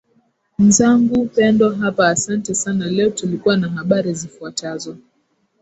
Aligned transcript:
nzangu 0.59 1.25
pendo 1.25 1.69
hapa 1.75 2.07
asante 2.07 2.53
sana 2.55 2.85
leo 2.85 3.09
tulikuwa 3.09 3.57
na 3.57 3.69
habari 3.69 4.13
zifuatazo 4.13 4.97